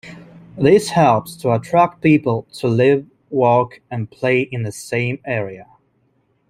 This 0.57 0.89
helps 0.89 1.35
to 1.35 1.51
attract 1.51 2.01
people 2.01 2.47
to 2.53 2.67
live, 2.67 3.05
work 3.29 3.83
and 3.91 4.09
play 4.09 4.41
in 4.41 4.63
the 4.63 4.71
same 4.71 5.19
area. 5.25 5.67